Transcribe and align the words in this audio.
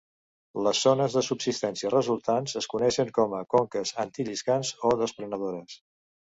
Les 0.67 0.79
zones 0.87 1.17
de 1.17 1.21
subsidència 1.27 1.91
resultants 1.95 2.57
es 2.63 2.69
coneixen 2.73 3.13
com 3.19 3.37
a 3.43 3.45
conques 3.57 3.95
antilliscants 4.07 4.75
o 4.81 4.95
desprenedores. 5.07 5.81